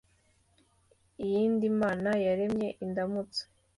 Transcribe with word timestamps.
Iyindi 1.25 1.65
Mana 1.81 2.09
yaremye 2.25 2.69
Indamutsa 2.83 3.43